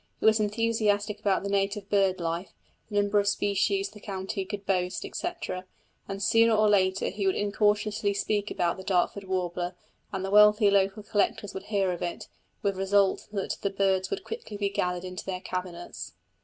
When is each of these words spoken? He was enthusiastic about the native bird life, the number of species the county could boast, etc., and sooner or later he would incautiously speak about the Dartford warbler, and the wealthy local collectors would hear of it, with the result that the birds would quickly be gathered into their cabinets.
He 0.19 0.25
was 0.25 0.39
enthusiastic 0.39 1.19
about 1.19 1.43
the 1.43 1.49
native 1.49 1.87
bird 1.87 2.19
life, 2.19 2.53
the 2.89 2.95
number 2.99 3.19
of 3.19 3.27
species 3.27 3.87
the 3.89 3.99
county 3.99 4.45
could 4.45 4.65
boast, 4.65 5.05
etc., 5.05 5.67
and 6.07 6.23
sooner 6.23 6.55
or 6.55 6.67
later 6.67 7.09
he 7.09 7.27
would 7.27 7.35
incautiously 7.35 8.15
speak 8.15 8.49
about 8.49 8.77
the 8.77 8.83
Dartford 8.83 9.25
warbler, 9.25 9.75
and 10.11 10.25
the 10.25 10.31
wealthy 10.31 10.71
local 10.71 11.03
collectors 11.03 11.53
would 11.53 11.65
hear 11.65 11.91
of 11.91 12.01
it, 12.01 12.27
with 12.63 12.73
the 12.73 12.79
result 12.79 13.27
that 13.31 13.57
the 13.61 13.69
birds 13.69 14.09
would 14.09 14.23
quickly 14.23 14.57
be 14.57 14.69
gathered 14.69 15.03
into 15.05 15.23
their 15.23 15.39
cabinets. 15.41 16.13